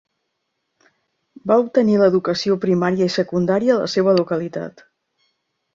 Va 1.51 1.57
obtenir 1.65 1.99
l' 1.99 2.07
educació 2.13 2.59
primària 2.67 3.11
i 3.13 3.17
secundària 3.19 3.77
a 3.77 3.79
la 3.85 3.95
seva 3.99 4.19
localitat. 4.21 4.85